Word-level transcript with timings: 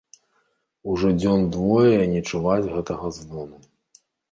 Ужо 0.93 1.11
дзён 1.19 1.43
двое 1.57 2.01
не 2.15 2.21
чуваць 2.33 2.71
гэтага 2.75 3.15
звону. 3.21 3.57